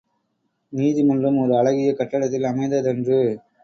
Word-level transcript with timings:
நீதி 0.73 1.03
மன்றம் 1.03 1.37
ஓர் 1.37 1.51
அழகிய 1.51 1.93
கட்டடத்தில் 1.93 2.43
அமைந்த 2.43 2.81
தன்று. 2.81 3.21